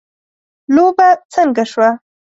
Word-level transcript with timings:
لوبه 0.75 1.07
څنګه 1.33 1.63
شوه 1.71 1.89